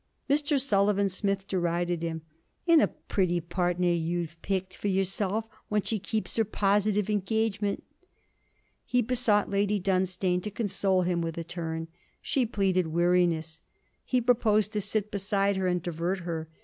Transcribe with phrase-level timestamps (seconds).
[0.27, 0.59] Mr.
[0.59, 2.23] Sullivan Smith derided him.
[2.67, 7.83] 'And a pretty partner you've pickled for yourself when she keeps her positive engagement!'
[8.83, 11.87] He besought Lady Dunstane to console him with a turn.
[12.19, 13.61] She pleaded weariness.
[14.03, 16.49] He proposed to sit beside her and divert her.